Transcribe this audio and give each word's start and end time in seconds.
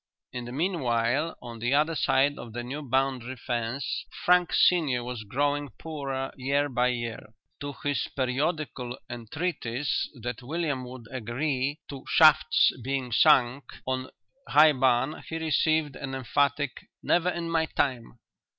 In 0.33 0.45
the 0.45 0.51
meanwhile, 0.51 1.37
on 1.43 1.59
the 1.59 1.75
other 1.75 1.93
side 1.93 2.39
of 2.39 2.53
the 2.53 2.63
new 2.63 2.81
boundary 2.81 3.35
fence, 3.35 4.03
Frank 4.25 4.51
senior 4.51 5.03
was 5.03 5.21
growing 5.23 5.69
poorer 5.77 6.33
year 6.37 6.69
by 6.69 6.87
year. 6.87 7.27
To 7.59 7.75
his 7.83 8.07
periodical 8.15 8.97
entreaties 9.11 10.09
that 10.19 10.41
William 10.41 10.85
would 10.85 11.05
agree 11.11 11.81
to 11.89 12.03
shafts 12.09 12.71
being 12.83 13.11
sunk 13.11 13.65
on 13.85 14.09
High 14.49 14.73
Barn 14.73 15.21
he 15.29 15.37
received 15.37 15.95
an 15.95 16.15
emphatic 16.15 16.71
"Never 17.03 17.29
in 17.29 17.47
my 17.47 17.67
time!" 17.67 18.17